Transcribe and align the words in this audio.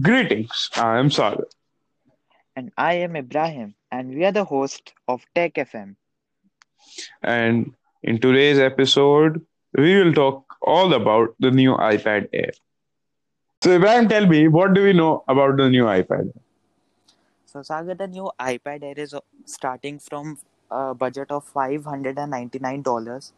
Greetings, 0.00 0.70
I 0.76 0.98
am 0.98 1.10
Sagar. 1.10 1.44
And 2.56 2.72
I 2.78 2.94
am 2.94 3.14
Ibrahim, 3.14 3.74
and 3.90 4.14
we 4.14 4.24
are 4.24 4.32
the 4.32 4.44
host 4.44 4.94
of 5.06 5.20
Tech 5.34 5.52
FM. 5.56 5.96
And 7.22 7.74
in 8.02 8.18
today's 8.18 8.58
episode, 8.58 9.44
we 9.76 10.02
will 10.02 10.14
talk 10.14 10.56
all 10.62 10.94
about 10.94 11.34
the 11.40 11.50
new 11.50 11.74
iPad 11.74 12.30
Air. 12.32 12.52
So, 13.62 13.72
Ibrahim, 13.72 14.08
tell 14.08 14.26
me, 14.26 14.48
what 14.48 14.72
do 14.72 14.82
we 14.82 14.94
know 14.94 15.24
about 15.28 15.58
the 15.58 15.68
new 15.68 15.84
iPad? 15.84 16.32
So, 17.44 17.60
Sagar, 17.60 17.94
the 17.94 18.08
new 18.08 18.30
iPad 18.40 18.82
Air 18.84 18.94
is 18.96 19.12
uh, 19.12 19.20
starting 19.44 19.98
from 19.98 20.38
a 20.70 20.94
budget 20.94 21.30
of 21.30 21.52
$599. 21.52 23.32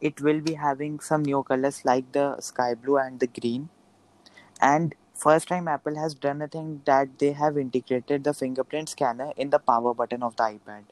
It 0.00 0.20
will 0.22 0.40
be 0.40 0.54
having 0.54 0.98
some 1.00 1.22
new 1.22 1.42
colors 1.42 1.84
like 1.84 2.10
the 2.12 2.40
sky 2.40 2.72
blue 2.72 2.96
and 2.96 3.20
the 3.20 3.26
green. 3.26 3.68
And 4.62 4.94
first 5.18 5.48
time 5.48 5.68
Apple 5.68 5.96
has 5.96 6.14
done 6.14 6.42
a 6.42 6.48
thing 6.48 6.82
that 6.84 7.18
they 7.18 7.32
have 7.32 7.58
integrated 7.58 8.24
the 8.24 8.32
fingerprint 8.32 8.88
scanner 8.88 9.32
in 9.36 9.50
the 9.50 9.58
power 9.58 9.92
button 9.94 10.22
of 10.22 10.36
the 10.36 10.44
iPad. 10.44 10.84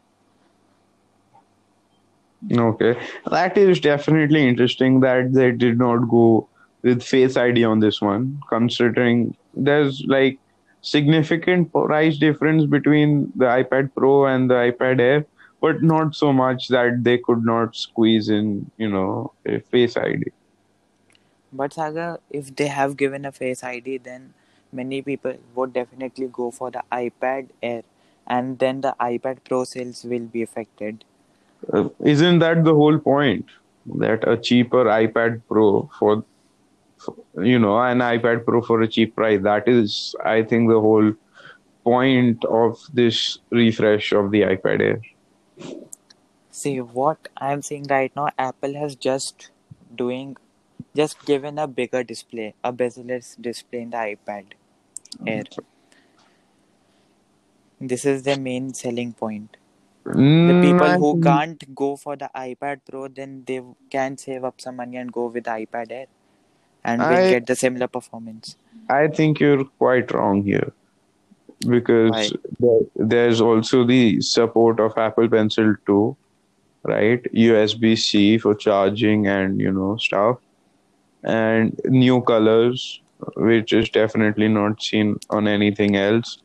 Okay, 2.52 2.95
that 3.30 3.57
is 3.57 3.80
definitely 3.80 4.47
interesting 4.47 5.01
that 5.01 5.33
they 5.33 5.52
did 5.52 5.79
not 5.79 6.09
go 6.09 6.49
with 6.83 7.02
Face 7.02 7.37
ID 7.37 7.65
on 7.65 7.80
this 7.80 8.01
one, 8.01 8.41
considering 8.49 9.35
there's 9.55 10.05
like 10.07 10.38
significant 10.83 11.73
price 11.73 12.19
difference 12.19 12.66
between 12.66 13.33
the 13.35 13.47
iPad 13.47 13.91
Pro 13.97 14.27
and 14.27 14.51
the 14.51 14.55
iPad 14.55 15.01
Air, 15.01 15.27
but 15.61 15.83
not 15.83 16.15
so 16.15 16.33
much 16.33 16.69
that 16.69 17.02
they 17.02 17.19
could 17.19 17.45
not 17.45 17.74
squeeze 17.74 18.29
in, 18.29 18.71
you 18.77 18.88
know, 18.88 19.33
a 19.47 19.59
Face 19.61 19.97
ID. 19.97 20.30
But 21.56 21.73
Saga, 21.73 22.20
if 22.30 22.55
they 22.55 22.69
have 22.69 22.96
given 22.96 23.24
a 23.24 23.32
Face 23.32 23.65
ID, 23.65 23.99
then 23.99 24.35
many 24.73 25.02
people 25.02 25.35
would 25.54 25.73
definitely 25.73 26.29
go 26.29 26.51
for 26.51 26.71
the 26.71 26.82
iPad 26.93 27.49
Air, 27.62 27.82
and 28.26 28.59
then 28.59 28.80
the 28.82 28.95
iPad 29.01 29.38
Pro 29.45 29.65
sales 29.65 30.04
will 30.04 30.27
be 30.27 30.43
affected. 30.43 31.04
Uh, 31.73 31.88
isn't 32.04 32.40
that 32.40 32.65
the 32.65 32.74
whole 32.74 32.99
point? 32.99 33.46
That 33.87 34.29
a 34.29 34.37
cheaper 34.37 34.84
iPad 34.84 35.43
Pro 35.49 35.90
for, 35.99 36.24
for, 36.99 37.15
you 37.43 37.59
know, 37.59 37.79
an 37.80 37.99
iPad 37.99 38.45
Pro 38.45 38.60
for 38.60 38.82
a 38.82 38.88
cheap 38.88 39.15
price. 39.16 39.40
That 39.43 39.68
is, 39.68 40.15
I 40.24 40.43
think, 40.43 40.68
the 40.68 40.80
whole 40.80 41.12
point 41.84 42.45
of 42.45 42.79
this 42.93 43.38
refresh 43.51 44.12
of 44.12 44.30
the 44.32 44.43
iPad 44.43 44.80
Air. 44.80 45.01
See, 46.51 46.80
what 46.80 47.29
I'm 47.37 47.62
seeing 47.62 47.84
right 47.84 48.10
now, 48.16 48.29
Apple 48.38 48.74
has 48.74 48.96
just 48.96 49.51
doing 49.95 50.37
just 50.95 51.24
given 51.24 51.59
a 51.59 51.66
bigger 51.66 52.02
display, 52.02 52.55
a 52.65 52.73
bezel-less 52.73 53.37
display 53.37 53.82
in 53.82 53.91
the 53.91 53.96
iPad 53.96 54.45
Air. 55.27 55.45
This 57.80 58.05
is 58.05 58.23
the 58.23 58.37
main 58.37 58.74
selling 58.74 59.13
point. 59.13 59.57
The 60.45 60.55
Mm, 60.55 60.60
people 60.60 60.96
who 60.99 61.16
can't 61.16 61.74
go 61.74 61.96
for 61.96 62.16
the 62.16 62.30
iPad 62.35 62.80
Pro, 62.88 63.09
then 63.09 63.45
they 63.46 63.63
can 63.91 64.16
save 64.19 64.44
up 64.44 64.60
some 64.60 64.77
money 64.77 64.97
and 64.97 65.12
go 65.12 65.27
with 65.27 65.44
the 65.44 65.50
iPad 65.50 65.91
Air, 65.93 66.06
and 66.84 67.09
will 67.09 67.25
get 67.27 67.47
the 67.47 67.56
similar 67.56 67.88
performance. 67.88 68.56
I 68.88 69.09
think 69.09 69.41
you're 69.41 69.65
quite 69.78 70.12
wrong 70.12 70.43
here 70.44 70.72
because 71.66 72.33
there, 72.59 72.81
there's 72.97 73.41
also 73.41 73.84
the 73.84 74.21
support 74.21 74.81
of 74.81 74.97
Apple 74.97 75.28
Pencil 75.28 75.75
2, 75.87 76.16
right? 76.84 77.22
USB-C 77.33 78.38
for 78.38 78.55
charging 78.55 79.27
and 79.27 79.61
you 79.61 79.72
know 79.72 79.97
stuff, 79.97 80.38
and 81.25 81.81
new 81.84 82.20
colors, 82.22 83.00
which 83.36 83.72
is 83.72 83.88
definitely 83.91 84.48
not 84.48 84.82
seen 84.82 85.19
on 85.31 85.48
anything 85.48 85.97
else. 85.97 86.38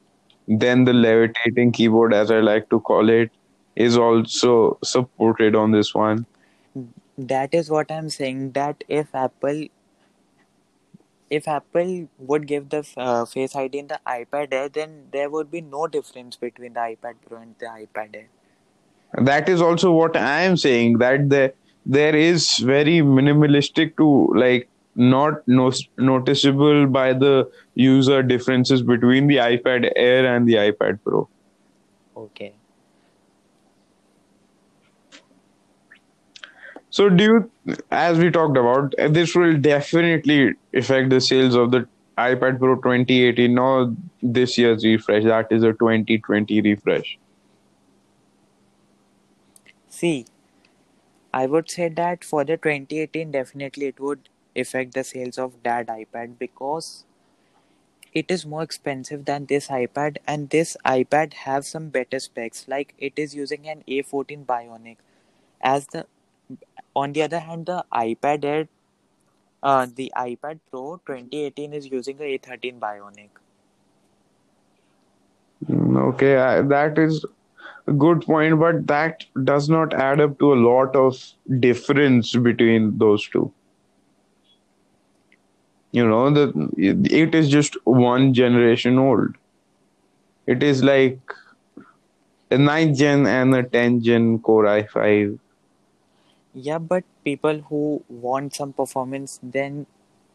Then 0.47 0.85
the 0.85 0.93
levitating 0.93 1.71
keyboard, 1.71 2.13
as 2.13 2.31
I 2.31 2.39
like 2.39 2.69
to 2.69 2.79
call 2.81 3.09
it, 3.09 3.31
is 3.75 3.97
also 3.97 4.77
supported 4.83 5.55
on 5.55 5.71
this 5.71 5.93
one. 5.93 6.25
That 7.17 7.53
is 7.53 7.69
what 7.69 7.91
I'm 7.91 8.09
saying. 8.09 8.51
That 8.53 8.83
if 8.87 9.13
Apple 9.13 9.67
if 11.29 11.47
Apple 11.47 12.09
would 12.17 12.45
give 12.45 12.69
the 12.69 12.85
uh, 12.97 13.25
Face 13.25 13.55
ID 13.55 13.79
in 13.79 13.87
the 13.87 13.99
iPad 14.05 14.53
Air, 14.53 14.69
then 14.69 15.07
there 15.11 15.29
would 15.29 15.49
be 15.49 15.61
no 15.61 15.87
difference 15.87 16.35
between 16.35 16.73
the 16.73 16.79
iPad 16.81 17.15
Pro 17.25 17.37
and 17.39 17.55
the 17.59 17.67
iPad 17.67 18.15
Air. 18.15 18.27
that 19.29 19.49
is 19.49 19.61
also 19.61 19.91
what 19.91 20.15
i 20.15 20.41
am 20.41 20.55
saying 20.55 20.97
that 20.99 21.23
there 21.31 21.51
there 21.85 22.15
is 22.15 22.57
very 22.57 22.99
minimalistic 23.01 23.97
to 23.97 24.33
like 24.37 24.69
not 24.95 25.47
no, 25.47 25.71
noticeable 25.97 26.85
by 26.87 27.13
the 27.13 27.49
user 27.75 28.21
differences 28.21 28.81
between 28.81 29.27
the 29.27 29.37
ipad 29.37 29.91
air 29.95 30.35
and 30.35 30.47
the 30.47 30.55
ipad 30.55 30.99
pro 31.03 31.27
Okay. 32.15 32.53
so 36.89 37.09
do 37.09 37.23
you 37.23 37.51
as 37.91 38.17
we 38.19 38.29
talked 38.29 38.57
about 38.57 38.93
this 39.09 39.35
will 39.35 39.57
definitely 39.57 40.53
affect 40.73 41.09
the 41.09 41.21
sales 41.21 41.55
of 41.55 41.71
the 41.71 41.87
ipad 42.17 42.59
pro 42.59 42.75
2018 42.75 43.57
or 43.57 43.95
this 44.21 44.57
year's 44.57 44.83
refresh 44.85 45.23
that 45.23 45.51
is 45.51 45.63
a 45.63 45.71
2020 45.73 46.61
refresh 46.61 47.17
See, 49.89 50.25
I 51.33 51.45
would 51.45 51.69
say 51.69 51.87
that 51.89 52.23
for 52.23 52.43
the 52.43 52.57
2018, 52.57 53.31
definitely 53.31 53.87
it 53.87 53.99
would 53.99 54.29
affect 54.55 54.93
the 54.93 55.03
sales 55.03 55.37
of 55.37 55.53
that 55.63 55.87
iPad 55.87 56.37
because 56.37 57.05
it 58.13 58.29
is 58.29 58.45
more 58.45 58.63
expensive 58.63 59.23
than 59.25 59.45
this 59.45 59.67
iPad, 59.69 60.17
and 60.27 60.49
this 60.49 60.75
iPad 60.85 61.33
have 61.33 61.65
some 61.65 61.89
better 61.89 62.19
specs. 62.19 62.67
Like 62.67 62.93
it 62.97 63.13
is 63.15 63.33
using 63.33 63.67
an 63.69 63.83
A14 63.87 64.45
Bionic. 64.45 64.97
As 65.61 65.87
the 65.87 66.05
on 66.95 67.13
the 67.13 67.21
other 67.21 67.39
hand, 67.39 67.67
the 67.67 67.85
iPad 67.93 68.43
Air, 68.43 68.67
uh, 69.63 69.87
the 69.95 70.11
iPad 70.17 70.59
Pro 70.69 70.97
2018 71.05 71.73
is 71.73 71.89
using 71.89 72.19
a 72.19 72.37
A13 72.37 72.79
Bionic. 72.79 73.29
Mm, 75.69 75.97
okay 76.09 76.37
I, 76.37 76.61
that 76.63 76.97
is 76.97 77.23
good 77.97 78.21
point 78.21 78.59
but 78.59 78.87
that 78.87 79.25
does 79.43 79.69
not 79.69 79.93
add 79.93 80.19
up 80.21 80.37
to 80.39 80.53
a 80.53 80.59
lot 80.67 80.95
of 80.95 81.17
difference 81.59 82.35
between 82.35 82.97
those 82.97 83.27
two. 83.29 83.51
You 85.91 86.07
know 86.07 86.29
the 86.29 86.69
it 86.77 87.33
is 87.35 87.49
just 87.49 87.75
one 87.85 88.33
generation 88.33 88.97
old. 88.97 89.35
It 90.47 90.63
is 90.63 90.83
like 90.83 91.19
a 92.51 92.57
9th 92.57 92.97
gen 92.97 93.25
and 93.27 93.53
a 93.55 93.63
10th 93.63 94.03
gen 94.03 94.39
core 94.39 94.65
i5 94.67 95.39
Yeah, 96.53 96.79
but 96.79 97.03
people 97.23 97.59
who 97.69 98.03
want 98.09 98.55
some 98.55 98.73
performance, 98.73 99.39
then 99.43 99.85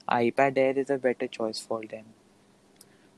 iPad 0.09 0.59
Air 0.59 0.79
is 0.79 0.91
a 0.91 0.99
better 0.99 1.27
choice 1.29 1.59
for 1.61 1.85
them. 1.85 2.07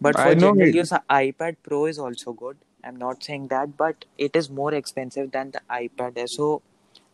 But 0.01 0.17
for 0.17 0.35
general 0.35 0.61
it, 0.61 0.75
use, 0.75 0.91
iPad 1.11 1.57
Pro 1.63 1.87
is 1.87 1.99
also 1.99 2.33
good. 2.33 2.57
I'm 2.85 2.97
not 2.97 3.23
saying 3.25 3.49
that, 3.49 3.77
but 3.77 4.05
it 4.17 4.37
is 4.37 4.49
more 4.49 4.73
expensive 4.73 5.33
than 5.33 5.51
the 5.51 5.61
iPad 5.71 6.17
Air. 6.17 6.27
So 6.27 6.63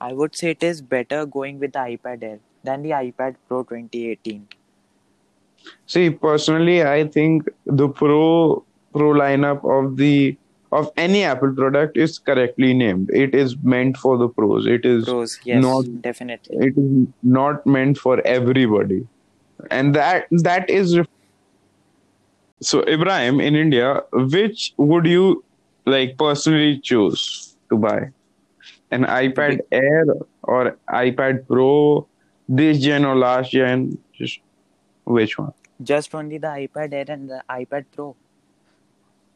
I 0.00 0.12
would 0.12 0.36
say 0.36 0.50
it 0.50 0.62
is 0.62 0.82
better 0.82 1.24
going 1.24 1.58
with 1.58 1.72
the 1.72 1.78
iPad 1.78 2.22
Air 2.22 2.38
than 2.62 2.82
the 2.82 2.90
iPad 2.90 3.36
Pro 3.48 3.62
2018. 3.62 4.46
see 5.86 6.10
personally 6.10 6.82
i 6.82 7.06
think 7.16 7.48
the 7.66 7.88
pro 7.88 8.64
pro 8.92 9.12
lineup 9.12 9.64
of 9.76 9.96
the 9.96 10.36
of 10.72 10.90
any 10.96 11.22
apple 11.24 11.52
product 11.54 11.96
is 11.96 12.18
correctly 12.18 12.74
named 12.74 13.10
it 13.22 13.34
is 13.34 13.56
meant 13.62 13.96
for 13.96 14.18
the 14.18 14.28
pros 14.28 14.66
it 14.66 14.84
is 14.84 15.04
Pros, 15.04 15.38
yes, 15.44 15.62
not 15.62 15.84
definitely. 16.02 16.56
it 16.66 16.74
is 16.76 17.06
not 17.22 17.66
meant 17.66 17.98
for 17.98 18.20
everybody 18.26 19.06
and 19.70 19.94
that 19.94 20.26
that 20.30 20.68
is 20.68 20.98
ref- 20.98 21.08
so 22.60 22.82
ibrahim 22.88 23.40
in 23.40 23.54
india 23.56 24.02
which 24.12 24.72
would 24.76 25.06
you 25.06 25.44
like 25.86 26.16
personally 26.18 26.78
choose 26.78 27.56
to 27.68 27.76
buy? 27.76 28.10
An 28.90 29.04
ipad 29.04 29.60
air 29.72 30.04
or 30.42 30.76
ipad 30.88 31.46
pro 31.46 32.06
this 32.48 32.80
gen 32.80 33.04
or 33.04 33.16
last 33.16 33.50
gen? 33.50 33.98
Just 34.12 34.40
which 35.04 35.38
one? 35.38 35.52
Just 35.82 36.14
only 36.14 36.38
the 36.38 36.46
iPad 36.46 36.92
Air 36.92 37.06
and 37.08 37.28
the 37.28 37.42
iPad 37.50 37.86
Pro. 37.92 38.14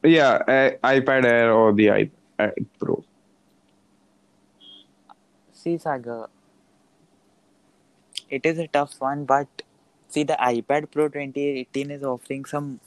yeah 0.02 0.34
uh, 0.46 0.70
ipad 0.94 1.24
air 1.24 1.52
or 1.52 1.72
the 1.72 1.86
ipad 1.86 2.66
pro. 2.78 3.04
See, 5.52 5.76
Saga, 5.76 6.28
it 8.30 8.46
is 8.46 8.58
a 8.58 8.68
tough 8.68 8.94
one, 9.00 9.24
but 9.24 9.48
see, 10.08 10.22
the 10.22 10.36
iPad 10.40 10.90
Pro 10.92 11.08
2018 11.08 11.90
is 11.90 12.04
offering 12.04 12.44
some 12.44 12.80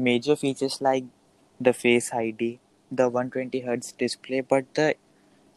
major 0.00 0.36
features 0.36 0.80
like 0.80 1.04
the 1.60 1.72
Face 1.72 2.12
ID, 2.12 2.58
the 2.90 3.08
120 3.08 3.62
Hz 3.62 3.96
display, 3.96 4.40
but 4.40 4.64
the 4.74 4.94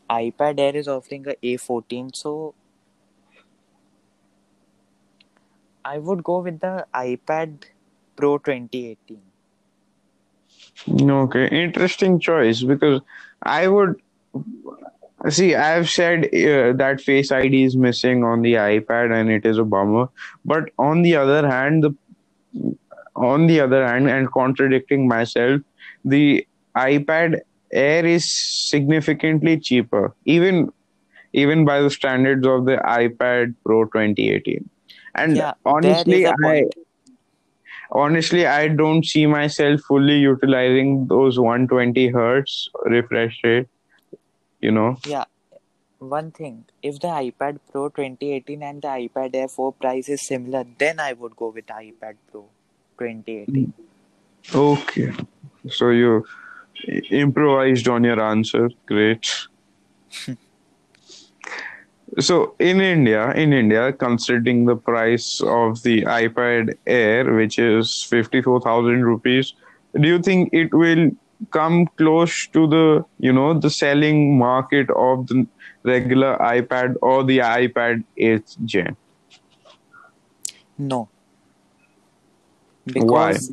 iPad 0.10 0.60
Air 0.60 0.76
is 0.76 0.88
offering 0.88 1.26
a 1.28 1.36
A14, 1.44 2.16
so 2.16 2.54
I 5.86 5.98
would 5.98 6.24
go 6.24 6.40
with 6.40 6.60
the 6.60 6.86
iPad 6.94 7.64
Pro 8.16 8.38
2018. 8.38 9.22
Okay, 11.10 11.48
interesting 11.48 12.20
choice 12.20 12.64
because 12.64 13.02
I 13.42 13.68
would 13.68 14.02
see. 15.30 15.56
I've 15.56 15.90
said 15.90 16.26
uh, 16.26 16.74
that 16.74 17.02
Face 17.02 17.32
ID 17.32 17.64
is 17.64 17.78
missing 17.78 18.24
on 18.24 18.42
the 18.42 18.54
iPad, 18.54 19.14
and 19.20 19.30
it 19.30 19.46
is 19.46 19.58
a 19.58 19.64
bummer. 19.64 20.10
But 20.44 20.70
on 20.78 21.02
the 21.02 21.16
other 21.16 21.48
hand, 21.48 21.84
the 21.84 21.96
on 23.16 23.48
the 23.48 23.60
other 23.60 23.86
hand, 23.86 24.10
and 24.10 24.32
contradicting 24.32 25.08
myself, 25.08 25.62
the 26.04 26.46
iPad 26.78 27.40
Air 27.72 28.06
is 28.06 28.32
significantly 28.70 29.60
cheaper, 29.60 30.16
even 30.26 30.72
even 31.34 31.66
by 31.66 31.82
the 31.82 31.90
standards 31.90 32.46
of 32.46 32.66
the 32.66 32.78
iPad 32.78 33.56
Pro 33.66 33.86
2018. 33.86 34.70
And 35.16 35.38
Yeah, 35.38 35.54
honestly, 35.66 36.28
i 36.28 36.66
honestly 37.92 38.46
I 38.46 38.68
don't 38.68 39.06
see 39.06 39.26
myself 39.26 39.82
fully 39.82 40.18
utilizing 40.18 41.08
those 41.08 41.40
120 41.40 42.08
hertz 42.10 42.70
refresh 42.86 43.40
rate. 43.44 43.68
You 44.62 44.72
know, 44.72 44.98
Yeah, 45.06 45.26
one 46.00 46.32
thing. 46.32 46.66
If 46.82 47.00
the 47.00 47.08
iPad 47.08 47.60
Pro 47.72 47.90
2018 47.90 48.64
and 48.64 48.82
the 48.82 48.88
iPad 48.88 49.36
Air 49.36 49.48
4 49.48 49.74
price 49.74 50.10
is 50.10 50.26
similar, 50.28 50.64
then 50.78 51.00
I 51.00 51.14
would 51.14 51.36
go 51.36 51.50
with 51.50 51.66
iPad 51.68 52.18
Pro 52.32 52.50
2018. 53.04 53.74
okay. 54.54 55.14
So 55.70 55.90
you 55.90 56.26
improvised 57.12 57.88
on 57.88 58.04
your 58.04 58.22
answer. 58.22 58.70
Great. 58.86 59.48
So 62.20 62.54
in 62.60 62.80
India, 62.80 63.32
in 63.32 63.54
India, 63.54 63.92
considering 63.92 64.66
the 64.66 64.76
price 64.76 65.42
of 65.42 65.82
the 65.82 66.04
iPad 66.04 66.76
Air, 66.86 67.34
which 67.34 67.58
is 67.58 68.04
fifty-four 68.04 68.62
thousand 68.62 69.04
rupees, 69.04 69.54
do 70.00 70.08
you 70.08 70.22
think 70.22 70.54
it 70.54 70.72
will 70.74 71.10
come 71.50 71.88
close 71.98 72.48
to 72.48 72.68
the 72.68 73.04
you 73.18 73.34
know 73.34 73.60
the 73.60 73.70
selling 73.70 74.38
market 74.38 74.92
of 74.92 75.26
the 75.28 75.48
regular 75.84 76.38
iPad 76.38 76.96
or 77.02 77.24
the 77.24 77.40
iPad 77.40 78.04
8th 78.18 78.64
gen? 78.64 78.96
No, 80.78 81.10
Why? 82.98 83.40
because 83.40 83.52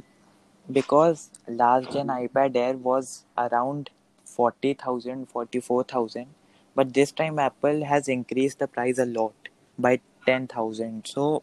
because 0.73 1.31
last 1.49 1.93
gen 1.93 2.09
iPad 2.09 2.57
Air 2.57 2.77
was 2.77 3.25
around 3.39 3.91
40,000, 4.25 5.27
44,000, 5.29 6.35
but 6.75 6.95
this 6.95 7.13
time 7.13 7.39
Apple 7.39 7.85
has 7.85 8.09
increased 8.09 8.59
the 8.59 8.69
price 8.69 8.99
a 8.99 9.07
lot 9.07 9.35
by 9.79 10.01
10,000. 10.27 11.07
So 11.07 11.43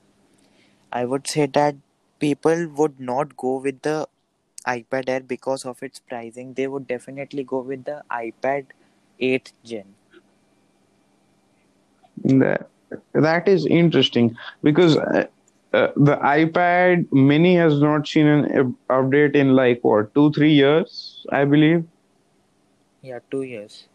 I 0.91 1.05
would 1.05 1.27
say 1.27 1.45
that 1.47 1.75
people 2.19 2.67
would 2.69 2.99
not 2.99 3.37
go 3.37 3.57
with 3.57 3.81
the 3.81 4.07
iPad 4.67 5.09
Air 5.09 5.21
because 5.21 5.65
of 5.65 5.83
its 5.83 5.99
pricing. 5.99 6.53
They 6.53 6.67
would 6.67 6.87
definitely 6.87 7.43
go 7.43 7.59
with 7.61 7.85
the 7.85 8.03
iPad 8.11 8.67
8th 9.19 9.53
gen. 9.63 9.95
That 12.23 12.69
that 13.13 13.47
is 13.47 13.65
interesting 13.65 14.35
because 14.63 14.97
uh, 14.97 15.25
uh, 15.73 15.87
the 15.95 16.15
iPad 16.17 17.07
Mini 17.11 17.55
has 17.55 17.79
not 17.81 18.07
seen 18.07 18.27
an 18.27 18.77
update 18.89 19.35
in 19.35 19.55
like 19.55 19.79
what 19.83 20.13
two 20.13 20.31
three 20.31 20.53
years, 20.53 21.25
I 21.31 21.45
believe. 21.45 21.85
Yeah, 23.01 23.19
two 23.29 23.43
years. 23.43 23.87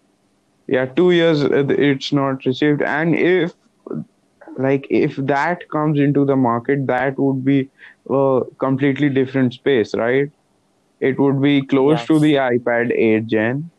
Yeah, 0.67 0.87
two 0.87 1.11
years 1.13 1.43
uh, 1.45 1.67
it's 1.69 2.13
not 2.13 2.45
received, 2.45 2.83
and 2.83 3.15
if 3.15 3.53
like 4.59 4.87
if 4.91 5.17
that 5.17 5.69
comes 5.71 5.99
into 5.99 6.25
the 6.25 6.37
market, 6.37 6.87
that 6.87 7.19
would 7.19 7.45
be 7.45 7.71
a 8.11 8.41
completely 8.59 9.09
different 9.09 9.55
space, 9.55 9.95
right? 9.95 10.29
It 11.01 11.19
would 11.19 11.41
be 11.41 11.67
close 11.67 12.05
to 12.07 12.19
the 12.19 12.35
iPad 12.35 12.93
8 12.93 13.27
Gen, 13.27 13.71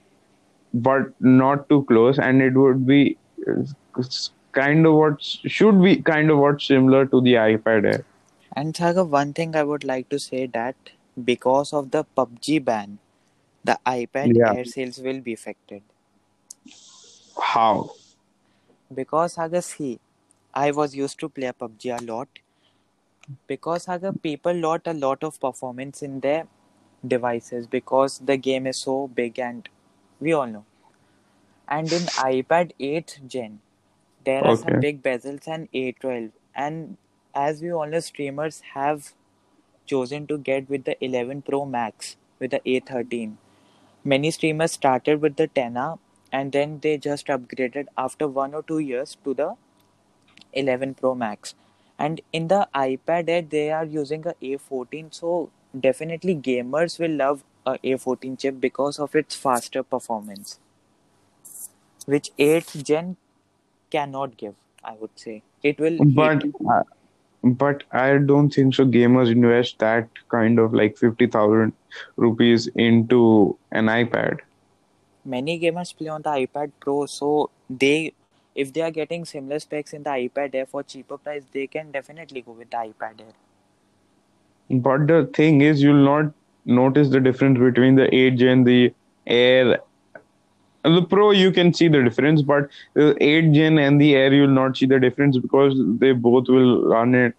but 0.74 1.02
not 1.20 1.70
too 1.70 1.84
close, 1.86 2.20
and 2.20 2.42
it 2.42 2.54
would 2.56 2.86
be 2.86 3.18
uh, 3.48 3.64
kind 4.54 4.86
of 4.88 4.94
what 4.96 5.22
should 5.24 5.82
be 5.84 5.98
kind 6.02 6.32
of 6.32 6.40
what 6.40 6.62
similar 6.62 7.06
to 7.08 7.22
the 7.22 7.34
iPad 7.34 7.86
Air. 7.94 8.06
And 8.54 8.76
Saga, 8.76 9.04
one 9.04 9.34
thing 9.34 9.56
I 9.56 9.64
would 9.64 9.84
like 9.84 10.10
to 10.10 10.18
say 10.20 10.46
that 10.48 10.76
because 11.24 11.74
of 11.74 11.92
the 11.92 12.06
PUBG 12.06 12.64
ban, 12.64 13.00
the 13.64 13.80
iPad 13.86 14.38
Yeah, 14.38 14.46
Air 14.46 14.66
sales 14.66 15.00
will 15.00 15.22
be 15.22 15.34
affected. 15.34 15.84
how? 17.42 17.92
Because 18.94 19.34
Saga, 19.34 19.62
see, 19.62 20.00
I 20.54 20.72
was 20.72 20.96
used 20.96 21.20
to 21.20 21.30
play 21.30 21.52
PUBG 21.52 22.00
a 22.00 22.04
lot. 22.04 22.30
Because 23.48 23.84
Saga, 23.84 24.12
people 24.14 24.54
lot 24.54 24.86
a 24.86 24.94
lot 24.94 25.24
of 25.24 25.40
performance 25.40 26.02
in 26.04 26.20
their 26.20 26.48
devices 27.08 27.68
because 27.68 28.20
the 28.20 28.38
game 28.38 28.68
is 28.68 28.78
so 28.78 29.08
big 29.08 29.40
and 29.40 29.70
we 30.20 30.34
all 30.34 30.48
know. 30.48 30.66
And 31.68 31.92
in 31.92 32.04
iPad 32.04 32.72
8th 32.80 33.28
gen, 33.28 33.60
there 34.26 34.46
are 34.46 34.56
some 34.58 34.80
big 34.80 35.02
bezels 35.04 35.48
and 35.48 35.72
A12. 35.72 36.32
And 36.56 36.98
as 37.34 37.62
we 37.62 37.72
all 37.72 37.88
know, 37.88 38.00
streamers 38.00 38.62
have 38.74 39.14
chosen 39.86 40.28
to 40.28 40.38
get 40.38 40.70
with 40.70 40.86
the 40.86 41.04
11 41.04 41.42
Pro 41.44 41.66
Max 41.66 42.16
with 42.40 42.52
the 42.52 42.62
A13. 42.66 43.36
Many 44.04 44.32
streamers 44.32 44.74
started 44.74 45.22
with 45.22 45.36
the 45.36 45.48
10R 45.48 46.00
and 46.32 46.52
then 46.52 46.80
they 46.82 46.98
just 46.98 47.28
upgraded 47.28 47.88
after 47.98 48.28
one 48.28 48.54
or 48.54 48.64
two 48.64 48.80
years 48.80 49.18
to 49.24 49.34
the 49.34 49.56
11 50.54 50.96
Pro 50.96 51.16
Max. 51.16 51.56
And 51.98 52.22
in 52.32 52.48
the 52.48 52.68
iPad 52.76 53.30
Air, 53.30 53.42
they 53.42 53.72
are 53.72 53.86
using 53.86 54.26
a 54.28 54.34
A14. 54.42 55.14
So 55.14 55.52
definitely 55.80 56.36
gamers 56.36 57.00
will 57.00 57.16
love 57.16 57.44
a 57.66 57.78
A14 57.78 58.40
chip 58.40 58.60
because 58.60 59.00
of 59.00 59.16
its 59.16 59.36
faster 59.36 59.84
performance, 59.84 60.60
which 62.06 62.32
8th 62.38 62.84
gen 62.84 63.18
cannot 63.96 64.38
give. 64.38 64.56
I 64.84 64.94
would 65.00 65.18
say 65.24 65.42
it 65.72 65.80
will 65.80 66.00
But 66.20 66.44
uh, 66.70 66.84
but 67.62 67.84
I 67.92 68.18
don't 68.32 68.50
think 68.50 68.76
so. 68.76 68.86
Gamers 68.86 69.32
invest 69.32 69.80
that 69.80 70.10
kind 70.30 70.60
of 70.66 70.74
like 70.82 70.98
fifty 70.98 71.28
thousand 71.28 71.74
rupees 72.26 72.68
into 72.88 73.22
an 73.72 73.94
iPad. 73.96 74.44
Many 75.26 75.60
gamers 75.60 75.96
play 75.98 76.10
on 76.10 76.22
the 76.22 76.30
iPad 76.30 76.72
Pro, 76.82 77.06
so 77.06 77.50
they, 77.70 78.14
if 78.56 78.74
they 78.74 78.82
are 78.82 78.92
getting 78.92 79.24
similar 79.24 79.60
specs 79.60 79.94
in 79.94 80.04
the 80.04 80.10
iPad 80.10 80.56
Air 80.62 80.66
for 80.66 80.84
cheaper 80.84 81.18
price, 81.18 81.46
they 81.54 81.68
can 81.68 81.92
definitely 81.92 82.42
go 82.42 82.52
with 82.52 82.70
the 82.72 82.78
iPad 82.78 83.22
Air. 83.22 84.80
But 84.88 85.08
the 85.08 85.30
thing 85.34 85.62
is, 85.62 85.82
you'll 85.82 86.04
not 86.04 86.34
notice 86.66 87.10
the 87.10 87.22
difference 87.22 87.60
between 87.60 87.96
the 87.96 88.14
8 88.14 88.38
Gen, 88.38 88.64
the 88.66 88.94
Air, 89.26 89.80
the 90.84 91.02
Pro. 91.04 91.32
You 91.32 91.52
can 91.52 91.74
see 91.74 91.88
the 91.88 92.04
difference, 92.04 92.42
but 92.42 92.70
the 92.96 93.16
8 93.24 93.52
Gen 93.54 93.78
and 93.78 94.00
the 94.00 94.16
Air, 94.16 94.34
you'll 94.34 94.48
not 94.48 94.78
see 94.78 94.86
the 94.86 95.00
difference 95.00 95.38
because 95.38 95.74
they 96.00 96.12
both 96.12 96.48
will 96.50 96.86
run 96.88 97.16
it, 97.16 97.34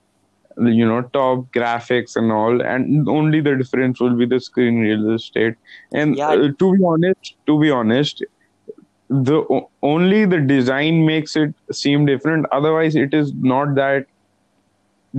you 0.58 0.86
know, 0.86 1.02
top 1.12 1.46
graphics 1.54 2.16
and 2.16 2.32
all, 2.32 2.60
and 2.62 3.08
only 3.08 3.40
the 3.40 3.56
difference 3.56 4.00
will 4.00 4.16
be 4.16 4.26
the 4.26 4.40
screen 4.40 4.80
real 4.80 5.10
estate. 5.14 5.54
And 5.92 6.16
Yeah, 6.16 6.28
uh, 6.28 6.48
to 6.58 6.72
be 6.76 6.84
honest, 6.84 7.36
to 7.46 7.60
be 7.60 7.70
honest, 7.70 8.24
the 9.08 9.42
only 9.82 10.24
the 10.24 10.40
design 10.40 11.04
makes 11.06 11.36
it 11.36 11.54
seem 11.72 12.06
different. 12.06 12.46
Otherwise, 12.52 12.96
it 12.96 13.14
is 13.14 13.32
not 13.34 13.74
that 13.76 14.06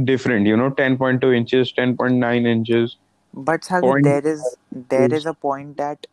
different. 0.03 0.47
You 0.47 0.57
know, 0.57 0.69
10.2 0.71 1.31
inches, 1.31 1.71
10.9 1.73 2.45
inches 2.45 2.97
but 3.33 3.63
Sagar, 3.65 4.01
there 4.01 4.25
is 4.25 4.57
there 4.71 5.13
is 5.13 5.25
a 5.25 5.33
point 5.33 5.77
that 5.77 6.07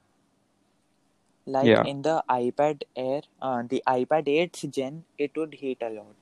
like 1.46 1.66
yeah. 1.66 1.82
in 1.84 2.02
the 2.02 2.22
iPad 2.28 2.82
Air, 2.96 3.22
uh, 3.40 3.62
the 3.68 3.82
iPad 3.86 4.26
8th 4.26 4.70
gen, 4.70 5.04
it 5.18 5.36
would 5.36 5.54
heat 5.54 5.78
a 5.82 5.90
lot. 5.90 6.14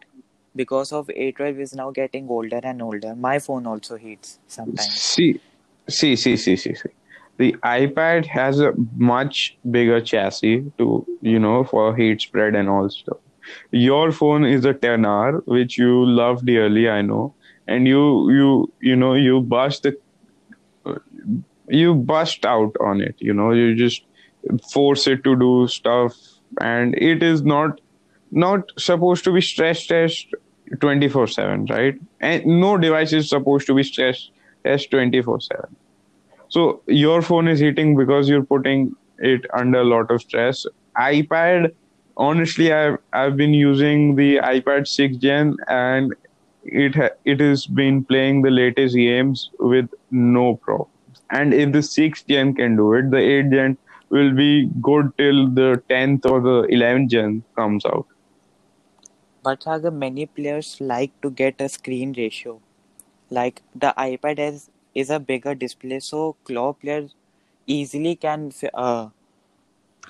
Because 0.56 0.92
of 0.92 1.06
A12 1.06 1.60
is 1.60 1.74
now 1.74 1.90
getting 1.90 2.28
older 2.28 2.60
and 2.62 2.82
older. 2.82 3.14
My 3.14 3.38
phone 3.38 3.66
also 3.66 3.96
heats 3.96 4.38
sometimes. 4.48 4.92
see 4.92 5.40
see 5.88 6.16
see 6.16 6.36
see 6.36 6.56
see 6.56 6.74
see. 6.74 6.88
The 7.36 7.54
ipad 7.64 8.26
has 8.26 8.60
a 8.60 8.72
much 8.96 9.56
bigger 9.70 10.00
chassis 10.00 10.70
to 10.76 11.06
you 11.22 11.38
know 11.38 11.64
for 11.64 11.96
heat 11.96 12.20
spread 12.20 12.54
and 12.54 12.68
all 12.68 12.90
stuff. 12.90 13.18
Your 13.70 14.12
phone 14.12 14.44
is 14.44 14.64
a 14.64 14.74
10r 14.74 15.46
which 15.46 15.78
you 15.78 16.04
love 16.04 16.44
dearly 16.44 16.88
i 16.88 17.00
know. 17.00 17.34
And 17.66 17.86
you 17.86 18.30
you 18.30 18.72
you 18.80 18.96
know 18.96 19.14
you 19.14 19.40
bust 19.40 19.84
the 19.84 19.96
you 21.68 21.94
bust 21.94 22.44
out 22.44 22.76
on 22.80 23.00
it 23.00 23.14
you 23.18 23.32
know. 23.32 23.52
You 23.52 23.74
just 23.76 24.02
force 24.72 25.06
it 25.06 25.24
to 25.24 25.36
do 25.36 25.66
stuff. 25.68 26.16
And 26.60 26.94
it 26.96 27.22
is 27.22 27.42
not 27.42 27.80
not 28.30 28.70
supposed 28.78 29.24
to 29.24 29.32
be 29.32 29.40
stress 29.40 29.86
test 29.86 30.26
24 30.80 31.26
7 31.26 31.66
right? 31.66 31.94
And 32.20 32.44
no 32.46 32.76
device 32.76 33.12
is 33.12 33.28
supposed 33.28 33.66
to 33.66 33.74
be 33.74 33.82
stress 33.82 34.30
test 34.64 34.90
24 34.90 35.40
7 35.40 35.76
so 36.48 36.82
your 36.86 37.22
phone 37.22 37.48
is 37.48 37.60
heating 37.60 37.96
because 37.96 38.28
you're 38.28 38.44
putting 38.44 38.94
it 39.18 39.44
under 39.54 39.80
a 39.80 39.84
lot 39.84 40.10
of 40.10 40.20
stress. 40.22 40.66
ipad 40.98 41.72
honestly 42.16 42.72
i've 42.72 42.96
i've 43.12 43.36
been 43.36 43.54
using 43.54 44.16
the 44.16 44.36
ipad 44.38 44.86
6 44.86 45.16
gen 45.16 45.56
and 45.68 46.14
it 46.64 46.94
ha- 46.94 47.16
it 47.24 47.40
has 47.40 47.66
been 47.66 48.04
playing 48.04 48.42
the 48.42 48.50
latest 48.50 48.94
games 48.94 49.50
with 49.58 49.88
no 50.10 50.56
problem. 50.56 50.88
And 51.30 51.54
if 51.54 51.72
the 51.72 51.82
sixth 51.82 52.26
gen 52.28 52.54
can 52.54 52.76
do 52.76 52.92
it, 52.94 53.10
the 53.10 53.18
eighth 53.18 53.50
gen 53.52 53.78
will 54.10 54.32
be 54.34 54.68
good 54.80 55.12
till 55.18 55.48
the 55.48 55.82
tenth 55.88 56.26
or 56.26 56.40
the 56.40 56.62
eleventh 56.70 57.10
gen 57.10 57.44
comes 57.56 57.84
out. 57.84 58.06
But 59.42 59.62
Sagar, 59.62 59.90
many 59.90 60.26
players 60.26 60.76
like 60.80 61.12
to 61.22 61.30
get 61.30 61.60
a 61.60 61.68
screen 61.68 62.14
ratio. 62.16 62.60
Like 63.30 63.62
the 63.74 63.94
iPad 63.96 64.38
is 64.38 64.70
is 64.94 65.10
a 65.10 65.20
bigger 65.20 65.54
display, 65.54 66.00
so 66.00 66.36
claw 66.44 66.72
players 66.72 67.14
easily 67.66 68.16
can 68.16 68.52
uh 68.74 69.08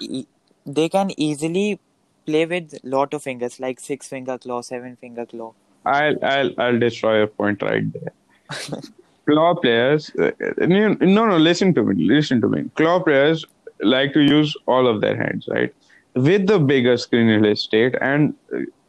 e- 0.00 0.26
they 0.66 0.88
can 0.88 1.10
easily 1.16 1.80
play 2.26 2.46
with 2.46 2.78
lot 2.82 3.14
of 3.14 3.22
fingers 3.22 3.60
like 3.60 3.80
six 3.80 4.08
finger 4.08 4.38
claw, 4.38 4.60
seven 4.62 4.96
finger 4.96 5.26
claw. 5.26 5.52
I'll 5.84 6.24
I'll 6.24 6.50
I'll 6.58 6.78
destroy 6.78 7.18
your 7.18 7.26
point 7.26 7.62
right 7.62 7.92
there. 7.92 8.12
Claw 9.28 9.54
players, 9.54 10.10
uh, 10.18 10.30
no, 10.58 10.88
no, 10.94 11.26
no. 11.26 11.36
Listen 11.36 11.72
to 11.74 11.82
me. 11.84 12.04
Listen 12.04 12.40
to 12.40 12.48
me. 12.48 12.64
Claw 12.74 13.00
players 13.00 13.44
like 13.82 14.12
to 14.14 14.20
use 14.20 14.56
all 14.66 14.86
of 14.86 15.00
their 15.00 15.16
hands, 15.16 15.48
right? 15.50 15.74
With 16.14 16.46
the 16.46 16.58
bigger 16.58 16.96
screen 16.96 17.26
real 17.26 17.46
estate 17.46 17.94
and 18.00 18.34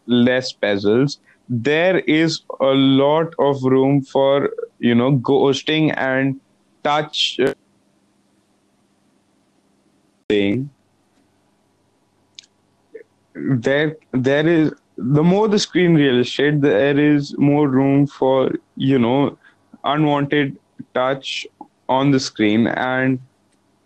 less 0.07 0.53
bezels, 0.53 1.17
there 1.50 2.00
is 2.00 2.41
a 2.60 2.74
lot 2.74 3.33
of 3.39 3.63
room 3.63 4.01
for 4.01 4.50
you 4.79 4.95
know 4.95 5.17
ghosting 5.17 5.93
and 5.98 6.39
touch 6.83 7.39
uh, 7.39 7.53
thing. 10.29 10.69
There, 13.33 13.98
there 14.12 14.48
is 14.48 14.74
the 14.98 15.24
more 15.24 15.48
the 15.48 15.60
screen 15.60 15.95
real 15.95 16.19
estate, 16.19 16.62
there 16.62 17.00
is 17.00 17.38
more 17.38 17.67
room 17.67 18.07
for 18.07 18.51
you 18.75 19.00
know 19.00 19.38
unwanted 19.83 20.57
touch 20.93 21.48
on 21.89 22.12
the 22.12 22.19
screen 22.19 22.67
and 22.67 23.19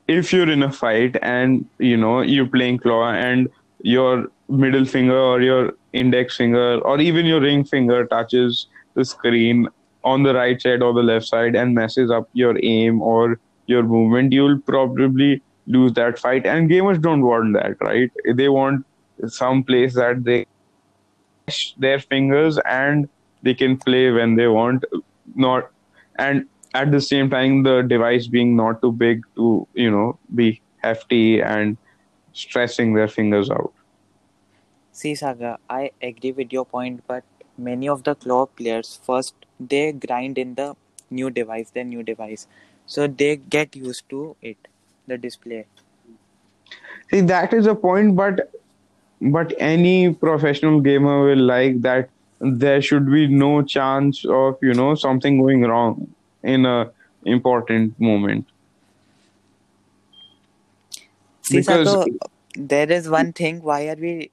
if 0.08 0.32
you're 0.32 0.50
in 0.50 0.64
a 0.64 0.72
fight 0.72 1.16
and 1.22 1.66
you 1.80 1.98
know 1.98 2.22
you're 2.22 2.48
playing 2.48 2.78
claw 2.78 3.12
and 3.12 3.50
your 3.82 4.28
middle 4.50 4.86
finger 4.86 5.18
or 5.18 5.42
your 5.42 5.74
index 5.94 6.38
finger 6.38 6.80
or 6.80 7.00
even 7.00 7.26
your 7.26 7.42
ring 7.42 7.64
finger 7.64 8.06
touches 8.06 8.68
the 8.94 9.04
screen 9.04 9.68
on 10.04 10.24
the 10.24 10.34
right 10.34 10.62
side 10.62 10.84
or 10.84 10.94
the 10.94 11.02
left 11.02 11.26
side 11.26 11.56
and 11.56 11.74
messes 11.74 12.12
up 12.12 12.30
your 12.34 12.56
aim 12.64 13.02
or 13.02 13.40
your 13.66 13.84
movement 13.84 14.32
you'll 14.32 14.60
probably 14.60 15.42
lose 15.68 15.94
that 15.94 16.20
fight. 16.20 16.46
And 16.46 16.70
gamers 16.70 17.02
don't 17.02 17.22
want 17.22 17.54
that 17.54 17.78
right? 17.82 18.12
They 18.34 18.50
want 18.50 18.86
some 19.28 19.64
place 19.64 19.96
that 19.96 20.24
they 20.24 20.46
their 21.78 22.00
fingers 22.00 22.58
and 22.66 23.08
they 23.44 23.54
can 23.54 23.78
play 23.78 24.12
when 24.12 24.36
they 24.36 24.48
want 24.48 24.84
not 25.36 25.70
and 26.18 26.48
at 26.82 26.92
the 26.92 27.02
same 27.02 27.30
time 27.30 27.64
the 27.64 27.82
device 27.82 28.28
being 28.28 28.56
not 28.56 28.82
too 28.82 28.92
big 28.92 29.24
to 29.36 29.68
you 29.74 29.92
know 29.92 30.20
be 30.36 30.62
hefty 30.78 31.42
and 31.42 31.78
stressing 32.34 32.94
their 32.94 33.08
fingers 33.08 33.50
out. 33.50 33.74
See, 34.92 35.16
Saga, 35.16 35.60
I 35.70 35.92
agree 36.02 36.32
with 36.32 36.52
your 36.52 36.66
point, 36.66 37.04
but 37.08 37.24
many 37.58 37.88
of 37.88 38.04
the 38.04 38.16
claw 38.16 38.46
players 38.48 39.00
first 39.04 39.36
they 39.60 39.92
grind 39.94 40.38
in 40.38 40.56
the 40.56 40.76
new 41.10 41.30
device, 41.30 41.70
their 41.72 41.84
new 41.84 42.04
device, 42.04 42.48
so 42.86 43.08
they 43.08 43.38
get 43.38 43.76
used 43.76 44.10
to 44.10 44.36
it, 44.42 44.58
the 45.08 45.18
display. 45.18 45.66
see 47.12 47.22
that 47.22 47.54
is 47.54 47.68
a 47.68 47.76
point 47.76 48.16
but 48.16 48.52
but 49.22 49.54
any 49.60 50.14
professional 50.14 50.80
gamer 50.82 51.18
will 51.26 51.44
like 51.54 51.82
that 51.82 52.10
there 52.42 52.82
should 52.82 53.12
be 53.12 53.28
no 53.28 53.62
chance 53.64 54.26
of 54.26 54.58
you 54.62 54.74
know 54.74 54.96
something 54.96 55.40
going 55.42 55.62
wrong 55.64 56.15
in 56.54 56.66
a 56.66 56.92
important 57.26 58.00
moment 58.00 58.46
See, 61.42 61.60
because 61.60 61.92
Saga, 61.92 62.12
there 62.56 62.92
is 62.92 63.08
one 63.08 63.32
thing. 63.32 63.62
Why 63.62 63.88
are 63.90 63.96
we 63.96 64.32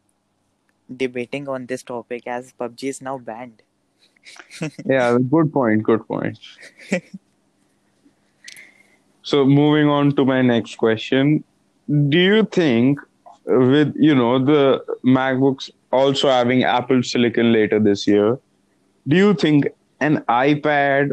debating 0.95 1.49
on 1.49 1.67
this 1.67 1.83
topic 1.83 2.27
as 2.27 2.55
PUBG 2.59 2.85
is 2.85 3.03
now 3.03 3.19
banned? 3.19 3.63
yeah 4.87 5.19
good 5.31 5.53
point 5.53 5.83
good 5.83 6.07
point 6.07 6.39
so 9.23 9.45
moving 9.45 9.89
on 9.89 10.15
to 10.15 10.25
my 10.25 10.41
next 10.43 10.77
question 10.77 11.43
do 12.09 12.19
you 12.19 12.45
think 12.45 13.01
with 13.47 13.93
you 13.97 14.15
know 14.15 14.39
the 14.39 14.85
macbooks 15.05 15.71
also 15.91 16.29
having 16.29 16.63
apple 16.63 17.03
silicon 17.03 17.53
later 17.53 17.81
this 17.81 18.07
year 18.07 18.39
do 19.09 19.17
you 19.17 19.35
think 19.35 19.67
an 20.01 20.19
ipad 20.29 21.11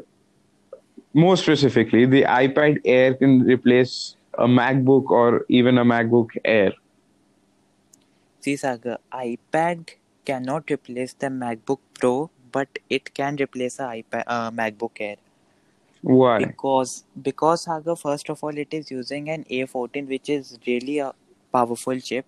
more 1.14 1.38
specifically 1.38 2.06
the 2.06 2.24
ipad 2.24 2.80
air 2.86 3.14
can 3.14 3.42
replace 3.44 4.16
a 4.38 4.48
macbook 4.48 5.10
or 5.10 5.46
even 5.50 5.78
a 5.78 5.86
macbook 5.86 6.30
air 6.46 6.72
See, 8.42 8.56
Saga, 8.56 9.00
iPad 9.12 9.90
cannot 10.24 10.72
replace 10.72 11.12
the 11.12 11.28
MacBook 11.28 11.80
Pro, 12.00 12.30
but 12.54 12.80
it 12.90 13.14
can 13.14 13.36
replace 13.36 13.80
a 13.80 13.88
iPad, 14.02 14.24
uh, 14.28 14.50
MacBook 14.50 14.92
Air. 15.02 15.18
why 16.02 16.38
Because 16.38 17.04
because 17.22 17.64
Saga, 17.64 17.96
first 17.98 18.30
of 18.30 18.42
all, 18.42 18.58
it 18.58 18.74
is 18.74 18.90
using 18.92 19.30
an 19.30 19.44
A14, 19.52 20.08
which 20.08 20.30
is 20.30 20.58
really 20.66 21.00
a 21.00 21.14
powerful 21.52 22.00
chip, 22.00 22.26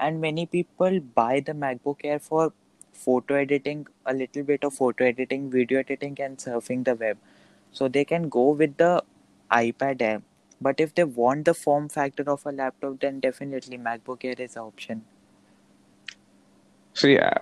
and 0.00 0.20
many 0.20 0.46
people 0.46 0.98
buy 1.20 1.38
the 1.38 1.52
MacBook 1.52 1.98
Air 2.02 2.18
for 2.18 2.52
photo 2.92 3.36
editing, 3.36 3.86
a 4.06 4.12
little 4.12 4.42
bit 4.42 4.64
of 4.64 4.74
photo 4.74 5.04
editing, 5.04 5.50
video 5.52 5.78
editing, 5.78 6.18
and 6.20 6.38
surfing 6.38 6.84
the 6.84 6.96
web. 6.96 7.16
So 7.74 7.88
they 7.88 8.04
can 8.06 8.30
go 8.30 8.50
with 8.52 8.78
the 8.78 9.04
iPad 9.52 10.02
Air. 10.02 10.22
But 10.62 10.80
if 10.80 10.94
they 10.94 11.04
want 11.04 11.44
the 11.46 11.54
form 11.54 11.90
factor 11.90 12.24
of 12.30 12.46
a 12.46 12.52
laptop, 12.52 13.00
then 13.00 13.20
definitely 13.20 13.78
MacBook 13.78 14.24
Air 14.24 14.36
is 14.38 14.56
an 14.56 14.62
option. 14.62 15.04
so 16.92 17.08
yeah 17.08 17.38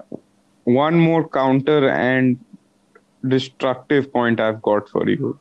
one 0.64 0.98
more 0.98 1.28
counter 1.28 1.88
and 1.88 2.38
destructive 3.34 4.12
point 4.12 4.40
i've 4.40 4.62
got 4.62 4.88
for 4.88 5.08
you 5.08 5.38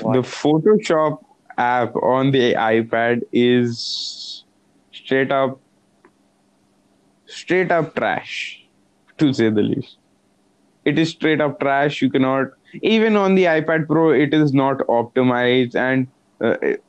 What? 0.00 0.14
The 0.14 0.20
Photoshop 0.20 1.24
app 1.56 1.96
on 1.96 2.30
the 2.32 2.54
iPad 2.54 3.22
is 3.32 4.44
straight 4.92 5.32
up 5.32 5.60
straight 7.26 7.70
up 7.70 7.94
trash 7.94 8.64
to 9.18 9.32
say 9.32 9.50
the 9.50 9.62
least. 9.62 9.98
It 10.84 10.98
is 10.98 11.10
straight 11.10 11.40
up 11.40 11.60
trash. 11.60 12.02
You 12.02 12.10
cannot 12.10 12.48
even 12.82 13.16
on 13.16 13.34
the 13.34 13.44
iPad 13.44 13.86
Pro 13.86 14.10
it 14.10 14.34
is 14.34 14.52
not 14.52 14.78
optimized 14.88 15.74
and 15.74 16.06
uh, 16.40 16.56
it, 16.62 16.82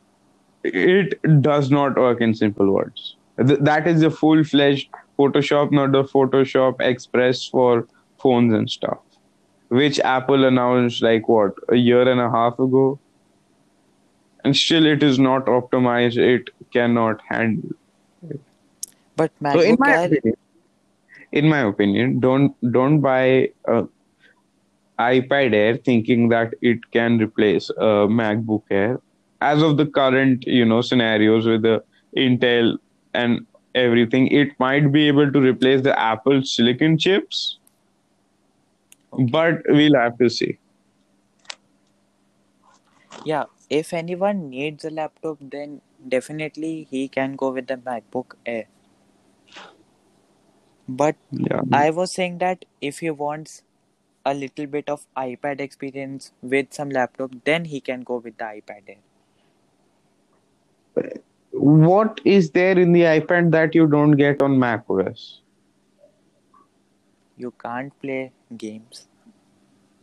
it 0.63 1.41
does 1.41 1.71
not 1.71 1.95
work 1.97 2.21
in 2.21 2.33
simple 2.33 2.71
words. 2.71 3.15
Th- 3.45 3.59
that 3.59 3.87
is 3.87 4.01
the 4.01 4.11
full-fledged 4.11 4.89
Photoshop, 5.17 5.71
not 5.71 5.91
the 5.91 6.03
Photoshop 6.03 6.79
Express 6.81 7.45
for 7.45 7.87
phones 8.19 8.53
and 8.53 8.69
stuff, 8.69 8.99
which 9.69 9.99
Apple 9.99 10.45
announced 10.45 11.01
like 11.01 11.27
what 11.27 11.53
a 11.69 11.75
year 11.75 12.09
and 12.09 12.19
a 12.19 12.29
half 12.29 12.59
ago 12.59 12.99
and 14.43 14.55
still 14.55 14.85
it 14.85 15.03
is 15.03 15.19
not 15.19 15.45
optimized 15.45 16.17
it 16.17 16.49
cannot 16.71 17.21
handle 17.27 17.69
But 19.15 19.31
so 19.51 19.59
in 19.59 19.75
my 19.79 19.91
Air, 19.91 20.05
opinion 20.05 20.35
in 21.31 21.49
my 21.49 21.59
opinion 21.59 22.19
don't 22.19 22.71
don't 22.71 22.99
buy 23.01 23.49
a 23.65 23.85
ipad 24.99 25.53
air 25.53 25.77
thinking 25.77 26.29
that 26.29 26.53
it 26.61 26.79
can 26.91 27.17
replace 27.17 27.69
a 27.71 28.07
macbook 28.21 28.63
air. 28.69 28.99
As 29.41 29.61
of 29.61 29.77
the 29.77 29.85
current 29.85 30.45
you 30.45 30.65
know 30.65 30.81
scenarios 30.81 31.45
with 31.45 31.61
the 31.61 31.83
intel 32.17 32.77
and 33.13 33.45
everything 33.75 34.27
it 34.27 34.59
might 34.59 34.91
be 34.91 35.07
able 35.07 35.31
to 35.31 35.39
replace 35.39 35.81
the 35.83 35.97
apple 35.99 36.43
silicon 36.43 36.97
chips 36.97 37.59
but 39.11 39.61
we'll 39.67 39.95
have 39.95 40.17
to 40.17 40.29
see. 40.29 40.57
Yeah, 43.25 43.45
if 43.69 43.93
anyone 43.93 44.49
needs 44.49 44.85
a 44.85 44.89
laptop, 44.89 45.37
then 45.41 45.81
definitely 46.07 46.87
he 46.89 47.07
can 47.07 47.35
go 47.35 47.51
with 47.51 47.67
the 47.67 47.77
MacBook 47.77 48.33
Air. 48.45 48.65
But 50.87 51.15
yeah. 51.31 51.61
I 51.71 51.89
was 51.91 52.11
saying 52.11 52.39
that 52.39 52.65
if 52.81 52.99
he 52.99 53.09
wants 53.11 53.63
a 54.25 54.33
little 54.33 54.65
bit 54.65 54.89
of 54.89 55.05
iPad 55.17 55.59
experience 55.59 56.31
with 56.41 56.73
some 56.73 56.89
laptop, 56.89 57.31
then 57.45 57.65
he 57.65 57.79
can 57.81 58.01
go 58.01 58.17
with 58.17 58.37
the 58.37 58.43
iPad 58.45 58.89
Air. 58.89 59.03
what 61.51 62.19
is 62.23 62.51
there 62.51 62.77
in 62.79 62.91
the 62.93 63.01
ipad 63.01 63.51
that 63.51 63.75
you 63.75 63.85
don't 63.87 64.11
get 64.11 64.41
on 64.41 64.57
mac 64.63 64.89
os 64.89 65.41
You 67.41 67.51
can't 67.63 67.93
play 68.01 68.33
games. 68.57 69.07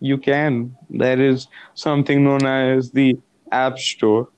You 0.01 0.17
can. 0.17 0.75
There 0.89 1.21
is 1.21 1.49
something 1.75 2.25
known 2.25 2.47
as 2.47 2.91
the 2.93 3.19
App 3.53 3.79
Store. 3.79 4.29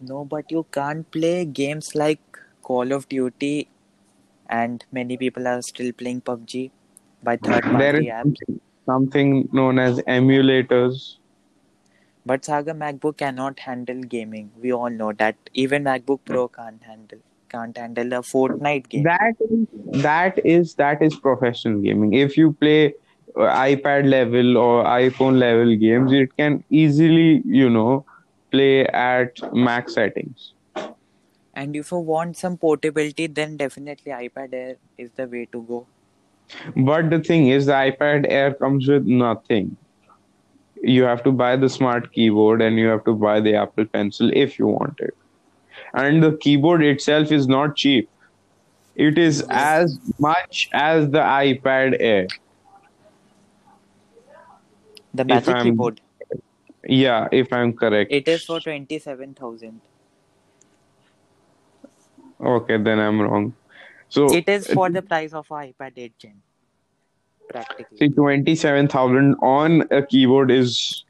No, 0.00 0.24
but 0.26 0.50
you 0.50 0.66
can't 0.72 1.10
play 1.10 1.46
games 1.46 1.94
like 1.94 2.20
Call 2.62 2.92
of 2.92 3.08
Duty, 3.08 3.68
and 4.48 4.84
many 4.92 5.16
people 5.16 5.48
are 5.48 5.62
still 5.62 5.90
playing 5.92 6.20
PUBG. 6.20 6.70
By 7.24 7.36
third 7.36 7.62
party 7.62 8.06
apps. 8.06 8.36
something, 8.86 9.48
known 9.52 9.78
as 9.78 9.98
emulators. 10.00 11.16
But 12.26 12.44
Saga 12.44 12.72
MacBook 12.72 13.18
cannot 13.18 13.60
handle 13.60 14.02
gaming. 14.02 14.50
We 14.60 14.72
all 14.72 14.90
know 14.90 15.12
that. 15.12 15.36
Even 15.52 15.84
MacBook 15.84 16.20
Pro 16.24 16.48
can't 16.48 16.82
handle 16.82 17.18
can't 17.50 17.76
handle 17.76 18.12
a 18.14 18.20
Fortnite 18.28 18.88
game. 18.88 19.02
That 19.04 19.34
is 19.40 20.02
that 20.02 20.38
is 20.44 20.74
that 20.76 21.02
is 21.02 21.16
professional 21.16 21.80
gaming. 21.80 22.14
If 22.14 22.36
you 22.36 22.52
play 22.52 22.94
uh, 23.36 23.40
iPad 23.40 24.08
level 24.08 24.56
or 24.56 24.84
iPhone 24.84 25.38
level 25.38 25.76
games, 25.76 26.12
it 26.12 26.36
can 26.36 26.64
easily, 26.70 27.42
you 27.44 27.70
know, 27.70 28.04
play 28.50 28.86
at 28.86 29.40
max 29.52 29.94
settings. 29.94 30.52
And 31.54 31.76
if 31.76 31.92
you 31.92 31.98
want 31.98 32.36
some 32.36 32.56
portability, 32.56 33.26
then 33.28 33.56
definitely 33.56 34.12
iPad 34.12 34.54
Air 34.54 34.76
is 34.98 35.10
the 35.12 35.26
way 35.26 35.46
to 35.52 35.62
go. 35.62 35.86
But 36.76 37.10
the 37.10 37.20
thing 37.20 37.48
is, 37.48 37.66
the 37.66 37.72
iPad 37.72 38.26
Air 38.28 38.54
comes 38.54 38.88
with 38.88 39.06
nothing. 39.06 39.76
You 40.82 41.04
have 41.04 41.22
to 41.24 41.32
buy 41.32 41.56
the 41.56 41.68
smart 41.68 42.12
keyboard 42.12 42.60
and 42.60 42.78
you 42.78 42.86
have 42.88 43.04
to 43.04 43.14
buy 43.14 43.40
the 43.40 43.54
Apple 43.54 43.86
Pencil 43.86 44.30
if 44.32 44.58
you 44.58 44.66
want 44.66 45.00
it. 45.00 45.16
And 45.94 46.22
the 46.22 46.36
keyboard 46.36 46.82
itself 46.82 47.32
is 47.32 47.46
not 47.48 47.76
cheap. 47.76 48.08
It 48.94 49.18
is 49.18 49.44
as 49.50 49.98
much 50.18 50.68
as 50.72 51.10
the 51.10 51.18
iPad 51.18 51.96
Air. 51.98 52.28
The 55.12 55.24
Magic 55.24 55.62
Keyboard. 55.62 56.00
yeah, 56.84 57.28
if 57.32 57.52
I'm 57.52 57.72
correct. 57.72 58.12
It 58.12 58.28
is 58.28 58.44
for 58.44 58.60
twenty 58.60 58.98
seven 58.98 59.34
thousand. 59.34 59.80
Okay, 62.40 62.76
then 62.76 62.98
I'm 62.98 63.20
wrong. 63.20 63.54
So 64.14 64.32
It 64.32 64.48
is 64.48 64.68
for 64.68 64.90
the 64.90 65.02
price 65.12 65.32
of 65.32 65.48
iPad 65.48 65.92
8 65.96 66.18
Gen. 66.18 66.42
Practically. 67.48 67.98
see, 67.98 68.08
twenty-seven 68.08 68.88
thousand 68.88 69.34
on 69.42 69.82
a 69.90 70.02
keyboard 70.02 70.50
is, 70.50 71.04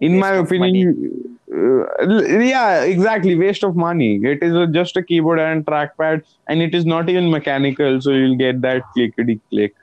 in 0.00 0.12
Waste 0.12 0.20
my 0.20 0.30
opinion, 0.32 1.38
uh, 1.52 2.08
yeah, 2.40 2.80
exactly, 2.82 3.36
waste 3.36 3.62
of 3.62 3.76
money. 3.76 4.16
It 4.22 4.42
is 4.42 4.54
a, 4.54 4.66
just 4.66 4.96
a 4.96 5.02
keyboard 5.02 5.38
and 5.38 5.64
trackpad, 5.64 6.24
and 6.48 6.60
it 6.60 6.74
is 6.74 6.84
not 6.86 7.08
even 7.08 7.30
mechanical, 7.30 8.00
so 8.00 8.10
you'll 8.10 8.36
get 8.36 8.60
that 8.62 8.82
clickety 8.94 9.38
click. 9.50 9.76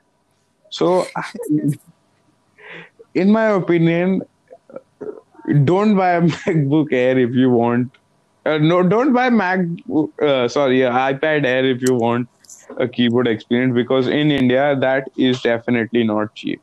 So, 0.72 1.08
in 3.14 3.32
my 3.32 3.46
opinion, 3.46 4.24
don't 5.64 5.96
buy 5.96 6.12
a 6.14 6.22
MacBook 6.22 6.92
Air 6.92 7.18
if 7.18 7.34
you 7.34 7.50
want. 7.50 7.92
Uh, 8.46 8.58
no, 8.58 8.84
don't 8.84 9.14
buy 9.14 9.30
Mac. 9.30 9.60
Uh, 10.22 10.48
sorry, 10.50 10.80
iPad 10.80 11.46
Air 11.46 11.66
if 11.66 11.82
you 11.82 11.96
want 11.96 12.28
a 12.80 12.88
keyboard 12.88 13.28
experience 13.28 13.74
because 13.74 14.08
in 14.08 14.32
India 14.32 14.76
that 14.80 15.10
is 15.18 15.42
definitely 15.42 16.04
not 16.04 16.34
cheap. 16.36 16.62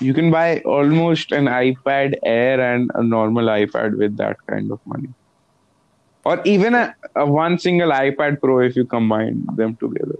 You 0.00 0.14
can 0.14 0.30
buy 0.30 0.60
almost 0.60 1.32
an 1.32 1.46
iPad 1.46 2.18
Air 2.24 2.60
and 2.60 2.90
a 2.94 3.02
normal 3.02 3.46
iPad 3.46 3.98
with 3.98 4.16
that 4.16 4.36
kind 4.46 4.70
of 4.72 4.80
money, 4.86 5.14
or 6.24 6.40
even 6.44 6.74
a, 6.74 6.94
a 7.14 7.26
one 7.26 7.58
single 7.58 7.90
iPad 7.90 8.40
Pro 8.40 8.60
if 8.60 8.76
you 8.76 8.84
combine 8.86 9.44
them 9.54 9.76
together. 9.76 10.18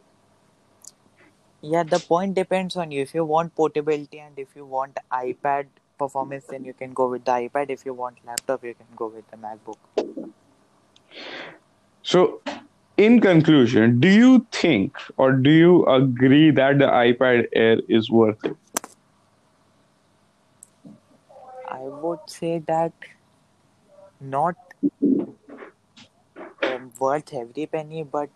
Yeah, 1.63 1.83
the 1.83 1.99
point 1.99 2.35
depends 2.35 2.77
on 2.77 2.91
you. 2.91 3.03
If 3.03 3.15
you 3.15 3.25
want 3.25 3.55
portability 3.55 4.21
and 4.21 4.39
if 4.39 4.55
you 4.55 4.65
want 4.67 4.99
iPad 5.13 5.67
performance, 5.99 6.45
then 6.47 6.65
you 6.65 6.73
can 6.75 6.93
go 6.93 7.09
with 7.09 7.25
the 7.25 7.33
iPad. 7.33 7.71
If 7.71 7.85
you 7.85 7.95
want 7.95 8.19
laptop, 8.25 8.65
you 8.65 8.75
can 8.75 8.87
go 8.95 9.09
with 9.09 9.29
the 9.31 9.37
MacBook. 9.37 9.79
So, 12.03 12.41
in 12.97 13.21
conclusion, 13.21 14.01
do 14.01 14.09
you 14.09 14.47
think 14.53 14.97
or 15.17 15.33
do 15.33 15.51
you 15.51 15.85
agree 15.87 16.51
that 16.51 16.79
the 16.79 16.87
iPad 16.87 17.49
Air 17.55 17.79
is 17.89 18.11
worth 18.11 18.45
it? 18.45 18.57
I 21.69 21.81
would 21.83 22.21
say 22.29 22.59
that 22.61 22.93
not 24.21 24.57
um, 26.63 26.93
worth 26.99 27.33
every 27.35 27.67
penny, 27.67 28.03
but 28.05 28.31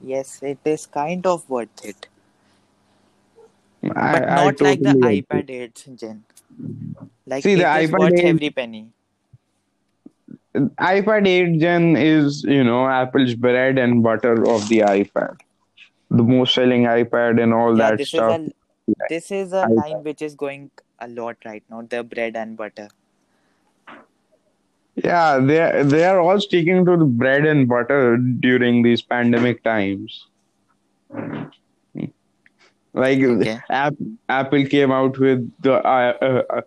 yes, 0.00 0.42
it 0.42 0.58
is 0.64 0.86
kind 0.86 1.26
of 1.26 1.48
worth 1.48 1.84
it. 1.84 2.08
But 4.02 4.26
I, 4.26 4.44
I 4.44 4.46
not 4.46 4.60
like 4.60 4.82
the 4.82 4.94
iPad 5.02 5.50
8 5.50 5.88
Gen. 5.96 6.24
Like 7.26 7.42
See, 7.44 7.54
the 7.54 7.64
iPad 7.64 7.98
worth 7.98 8.12
8 8.12 8.24
every 8.24 8.50
penny. 8.50 8.92
iPad 10.54 11.26
8 11.26 11.58
Gen 11.60 11.96
is, 11.96 12.42
you 12.44 12.64
know, 12.64 12.86
Apple's 12.88 13.34
bread 13.34 13.78
and 13.78 14.02
butter 14.02 14.46
of 14.48 14.68
the 14.68 14.80
iPad. 14.80 15.36
The 16.10 16.22
most 16.22 16.54
selling 16.54 16.84
iPad 16.84 17.42
and 17.42 17.52
all 17.54 17.74
Yeah, 17.74 17.90
that 17.90 18.00
this 18.00 18.14
is 18.14 18.26
stuff. 18.26 18.28
a 18.28 18.52
this 19.08 19.30
is 19.30 19.52
a 19.52 19.66
iPad. 19.66 19.76
line 19.76 20.02
which 20.02 20.22
is 20.22 20.34
going 20.34 20.70
a 20.98 21.08
lot 21.08 21.36
right 21.44 21.64
now. 21.70 21.82
The 21.82 22.02
bread 22.04 22.36
and 22.36 22.56
butter. 22.56 22.88
Yeah, 24.96 25.38
they 25.38 25.82
they 25.84 26.04
are 26.04 26.20
all 26.20 26.40
sticking 26.40 26.84
to 26.84 26.96
the 26.96 27.04
bread 27.04 27.44
and 27.46 27.68
butter 27.68 28.16
during 28.16 28.82
these 28.82 29.02
pandemic 29.02 29.62
times. 29.62 30.26
Like 32.92 33.20
Okay. 33.24 33.60
App, 33.70 33.94
Apple 34.28 34.64
came 34.66 34.90
out 34.90 35.18
with 35.18 35.50
the 35.60 35.74
uh, 35.74 36.12
uh, 36.20 36.42
uh, 36.58 36.60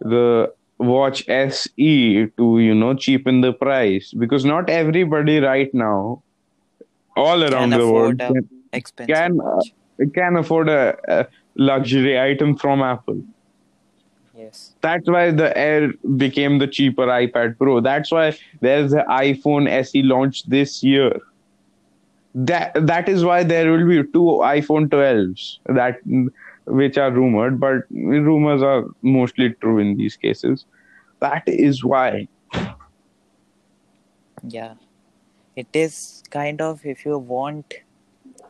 the 0.00 0.52
Watch 0.78 1.26
SE 1.28 2.26
to 2.36 2.58
you 2.58 2.74
know 2.74 2.94
cheapen 2.94 3.40
the 3.40 3.52
price 3.52 4.12
because 4.12 4.44
not 4.44 4.68
everybody 4.68 5.38
right 5.40 5.72
now, 5.72 6.22
all 7.16 7.42
around 7.42 7.70
the 7.70 7.90
world, 7.90 8.18
can 8.18 8.48
can, 9.06 9.40
uh, 9.40 9.60
can 10.12 10.36
afford 10.36 10.68
a, 10.68 10.96
a 11.08 11.26
luxury 11.56 12.20
item 12.20 12.56
from 12.56 12.82
Apple. 12.82 13.22
Yes. 14.36 14.74
That's 14.82 15.08
why 15.08 15.30
the 15.30 15.56
Air 15.56 15.92
became 16.16 16.58
the 16.58 16.66
cheaper 16.66 17.06
iPad 17.06 17.56
Pro. 17.56 17.80
That's 17.80 18.12
why 18.12 18.36
there's 18.60 18.90
the 18.90 19.04
iPhone 19.08 19.68
SE 19.68 20.02
launched 20.02 20.50
this 20.50 20.82
year. 20.82 21.20
That 22.34 22.86
that 22.86 23.08
is 23.08 23.24
why 23.24 23.44
there 23.44 23.72
will 23.72 23.88
be 23.88 24.02
two 24.12 24.42
iPhone 24.44 24.88
12s 24.88 25.58
that 25.64 26.00
which 26.66 26.98
are 26.98 27.10
rumored, 27.10 27.60
but 27.60 27.84
rumors 27.90 28.62
are 28.62 28.84
mostly 29.02 29.50
true 29.50 29.78
in 29.78 29.96
these 29.96 30.16
cases. 30.16 30.66
That 31.20 31.44
is 31.46 31.84
why. 31.84 32.28
Yeah. 34.46 34.74
It 35.54 35.68
is 35.72 36.22
kind 36.30 36.60
of 36.60 36.84
if 36.84 37.04
you 37.06 37.18
want 37.18 37.74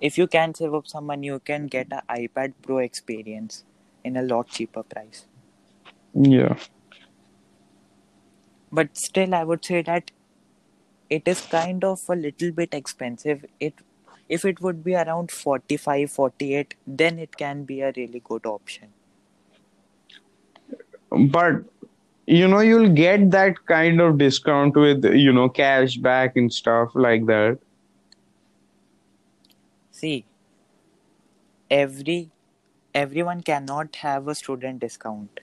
if 0.01 0.19
you 0.19 0.27
can 0.27 0.55
save 0.55 0.75
up 0.75 0.87
some 0.87 1.07
money 1.07 1.29
you 1.29 1.39
can 1.39 1.67
get 1.69 1.87
an 1.91 2.01
iPad 2.11 2.53
Pro 2.63 2.79
experience 2.79 3.65
in 4.05 4.17
a 4.17 4.23
lot 4.23 4.49
cheaper 4.49 4.83
price. 4.83 5.27
Yeah. 6.15 6.57
But 8.73 8.97
still 8.97 9.35
I 9.35 9.45
would 9.45 9.65
say 9.65 9.83
that 9.83 10.11
it 11.09 11.29
is 11.29 11.41
kind 11.43 11.85
of 11.85 12.03
a 12.09 12.17
little 12.17 12.51
bit 12.51 12.75
expensive. 12.75 13.45
It 13.61 13.75
if 14.29 14.45
it 14.45 14.61
would 14.61 14.83
be 14.85 14.95
around 14.95 15.31
45 15.31 16.11
48 16.11 16.75
then 16.87 17.19
it 17.19 17.37
can 17.37 17.65
be 17.65 17.81
a 17.81 17.93
really 17.97 18.21
good 18.25 18.47
option. 18.47 18.89
But 21.11 21.63
you 22.27 22.49
know, 22.49 22.61
you'll 22.61 22.89
get 22.89 23.31
that 23.31 23.65
kind 23.67 24.01
of 24.01 24.19
discount 24.19 24.75
with, 24.75 25.05
you 25.05 25.33
know, 25.33 25.49
cash 25.49 25.97
back 25.97 26.37
and 26.37 26.53
stuff 26.53 26.91
like 26.95 27.27
that. 27.27 27.59
See, 29.93 30.27
every 31.71 32.31
everyone 32.95 33.43
cannot 33.43 33.97
have 33.97 34.29
a 34.29 34.35
student 34.35 34.81
discount. 34.81 35.41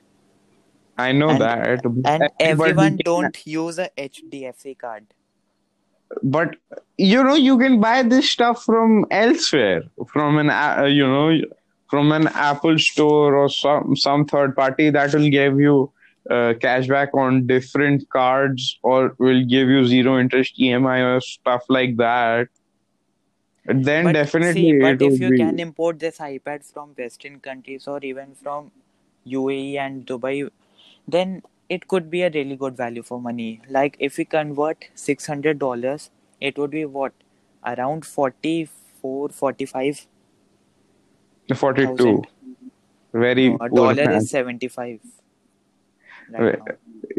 I 0.97 1.11
know 1.11 1.29
And 1.29 1.41
that. 1.41 1.85
and 2.05 2.29
everyone 2.39 2.97
don't 3.03 3.45
use 3.47 3.79
a 3.79 3.89
HDFC 3.97 4.77
card. 4.77 5.07
But 6.21 6.55
you 6.97 7.23
know 7.23 7.35
you 7.35 7.57
can 7.57 7.79
buy 7.79 8.03
this 8.03 8.29
stuff 8.29 8.63
from 8.63 9.05
elsewhere 9.09 9.83
from 10.07 10.37
an 10.37 10.49
uh, 10.49 10.83
you 10.83 11.07
know 11.07 11.39
from 11.89 12.11
an 12.11 12.27
apple 12.27 12.77
store 12.77 13.35
or 13.35 13.49
some 13.49 13.95
some 13.95 14.25
third 14.25 14.55
party 14.55 14.89
that 14.89 15.13
will 15.13 15.29
give 15.29 15.59
you 15.59 15.91
uh, 16.29 16.53
cashback 16.63 17.13
on 17.13 17.45
different 17.47 18.09
cards 18.09 18.79
or 18.81 19.15
will 19.17 19.43
give 19.45 19.67
you 19.67 19.85
zero 19.85 20.19
interest 20.19 20.57
emi 20.57 20.99
or 21.03 21.21
stuff 21.21 21.63
like 21.69 21.97
that. 21.97 22.47
Then 23.65 24.05
But 24.05 24.13
definitely 24.13 24.71
see, 24.71 24.79
but 24.79 25.01
if 25.01 25.19
you 25.19 25.29
be 25.31 25.37
can 25.37 25.59
import 25.59 25.99
this 25.99 26.17
iPad 26.17 26.63
from 26.71 26.89
Western 26.97 27.39
countries 27.39 27.87
or 27.87 27.99
even 28.03 28.35
from 28.35 28.71
UAE 29.25 29.77
and 29.77 30.05
Dubai, 30.05 30.49
then 31.07 31.43
it 31.69 31.87
could 31.87 32.09
be 32.09 32.21
a 32.23 32.29
really 32.29 32.55
good 32.55 32.75
value 32.77 33.03
for 33.03 33.19
money. 33.19 33.61
Like 33.69 33.95
if 33.99 34.17
we 34.17 34.25
convert 34.25 34.85
six 34.95 35.25
hundred 35.27 35.59
dollars, 35.59 36.09
it 36.39 36.57
would 36.57 36.71
be 36.71 36.85
what 36.85 37.13
around 37.65 38.05
44 38.05 39.29
45 39.29 40.07
42 41.55 41.95
thousand. 41.97 42.27
very 43.13 43.49
No, 43.49 43.57
a 43.61 43.69
dollar 43.69 44.05
math. 44.05 44.23
is 44.23 44.29
75 44.29 44.99
right 46.29 46.41
Wait, 46.43 46.59
now. 46.59 46.65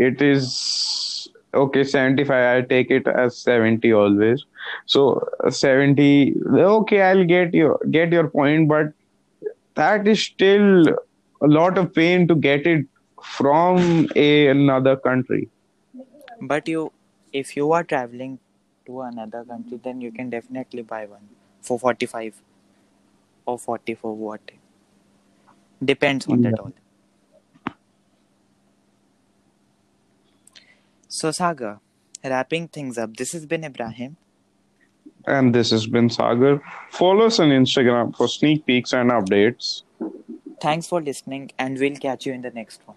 it 0.09 0.20
is 0.22 1.28
okay 1.54 1.85
75 1.85 2.57
i 2.57 2.66
take 2.66 2.90
it 2.90 3.07
as 3.07 3.38
70 3.38 3.92
always 3.92 4.44
so 4.87 5.26
uh, 5.44 5.50
70 5.50 6.35
okay 6.72 7.00
i'll 7.02 7.24
get 7.24 7.54
your 7.54 7.78
get 7.90 8.12
your 8.12 8.28
point 8.28 8.68
but 8.68 8.92
that 9.74 10.07
is 10.09 10.22
still 10.24 10.88
a 10.88 11.46
lot 11.46 11.78
of 11.78 11.92
pain 11.94 12.26
to 12.28 12.35
get 12.35 12.66
it 12.66 12.87
from 13.24 14.08
a, 14.14 14.48
another 14.48 14.96
country. 14.96 15.48
But 16.40 16.68
you, 16.68 16.92
if 17.32 17.56
you 17.56 17.72
are 17.72 17.82
traveling 17.84 18.38
to 18.87 19.00
another 19.02 19.44
country, 19.44 19.80
then 19.82 20.00
you 20.00 20.12
can 20.12 20.30
definitely 20.30 20.82
buy 20.82 21.06
one 21.06 21.28
for 21.62 21.78
45 21.78 22.34
or 23.46 23.58
40 23.58 23.94
for 23.94 24.14
what. 24.14 24.40
Depends 25.84 26.26
on 26.28 26.42
that 26.42 26.54
Yeah. 26.56 26.62
all. 26.62 26.72
So, 31.08 31.30
Saga, 31.30 31.80
wrapping 32.24 32.68
things 32.68 32.98
up, 32.98 33.16
this 33.16 33.32
has 33.32 33.46
been 33.46 33.64
Ibrahim. 33.64 34.16
And 35.26 35.54
this 35.54 35.70
has 35.70 35.87
been 35.87 36.10
Sagar. 36.10 36.60
Follow 36.90 37.26
us 37.26 37.38
on 37.40 37.48
Instagram 37.50 38.14
for 38.16 38.28
sneak 38.28 38.66
peeks 38.66 38.92
and 38.92 39.10
updates. 39.10 39.82
Thanks 40.60 40.87
for 40.87 41.00
listening, 41.00 41.50
and 41.58 41.78
we'll 41.78 41.96
catch 41.96 42.26
you 42.26 42.32
in 42.32 42.42
the 42.42 42.50
next 42.50 42.80
one. 42.87 42.96